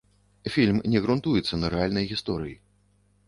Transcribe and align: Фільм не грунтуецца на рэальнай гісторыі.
Фільм 0.53 0.79
не 0.93 1.01
грунтуецца 1.03 1.59
на 1.61 1.71
рэальнай 1.75 2.09
гісторыі. 2.13 2.57